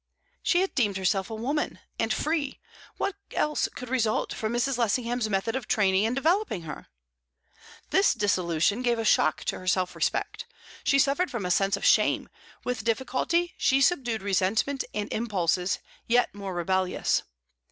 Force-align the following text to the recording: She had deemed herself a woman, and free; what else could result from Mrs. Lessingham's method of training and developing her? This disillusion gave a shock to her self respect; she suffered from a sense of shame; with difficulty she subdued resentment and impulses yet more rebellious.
She 0.41 0.61
had 0.61 0.73
deemed 0.73 0.97
herself 0.97 1.29
a 1.29 1.35
woman, 1.35 1.77
and 1.99 2.11
free; 2.11 2.59
what 2.97 3.17
else 3.35 3.69
could 3.75 3.87
result 3.87 4.33
from 4.33 4.51
Mrs. 4.51 4.79
Lessingham's 4.79 5.29
method 5.29 5.55
of 5.55 5.67
training 5.67 6.07
and 6.07 6.15
developing 6.15 6.63
her? 6.63 6.87
This 7.91 8.15
disillusion 8.15 8.81
gave 8.81 8.97
a 8.97 9.05
shock 9.05 9.43
to 9.43 9.59
her 9.59 9.67
self 9.67 9.95
respect; 9.95 10.47
she 10.83 10.97
suffered 10.97 11.29
from 11.29 11.45
a 11.45 11.51
sense 11.51 11.77
of 11.77 11.85
shame; 11.85 12.29
with 12.63 12.83
difficulty 12.83 13.53
she 13.59 13.79
subdued 13.79 14.23
resentment 14.23 14.83
and 14.91 15.07
impulses 15.13 15.77
yet 16.07 16.33
more 16.33 16.55
rebellious. 16.55 17.21